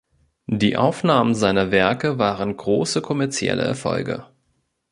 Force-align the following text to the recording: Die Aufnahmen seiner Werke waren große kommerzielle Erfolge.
Die 0.49 0.77
Aufnahmen 0.77 1.35
seiner 1.35 1.69
Werke 1.69 2.17
waren 2.17 2.57
große 2.57 3.01
kommerzielle 3.03 3.61
Erfolge. 3.61 4.25